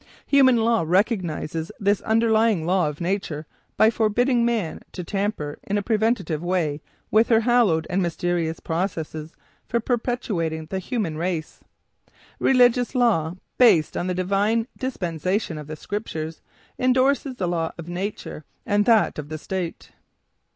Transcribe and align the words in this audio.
Human 0.25 0.57
law 0.57 0.83
recognizes 0.83 1.71
this 1.79 2.01
underlying 2.01 2.65
law 2.65 2.89
of 2.89 2.99
nature 3.01 3.45
by 3.77 3.91
forbidding 3.91 4.43
man 4.43 4.79
to 4.93 5.03
tamper 5.03 5.59
in 5.61 5.77
a 5.77 5.83
preventive 5.83 6.41
way 6.41 6.81
with 7.11 7.29
her 7.29 7.41
hallowed 7.41 7.85
and 7.87 8.01
mysterious 8.01 8.59
processes 8.59 9.35
for 9.67 9.79
perpetuating 9.79 10.65
the 10.65 10.79
human 10.79 11.19
race. 11.19 11.63
Religious 12.39 12.95
law, 12.95 13.35
based 13.59 13.95
on 13.95 14.07
the 14.07 14.15
divine 14.15 14.67
dispensation 14.75 15.59
of 15.59 15.67
the 15.67 15.75
Scriptures, 15.75 16.41
indorses 16.79 17.35
the 17.35 17.47
law 17.47 17.71
of 17.77 17.87
nature 17.87 18.43
and 18.65 18.85
that 18.85 19.19
of 19.19 19.29
the 19.29 19.37
state. 19.37 19.91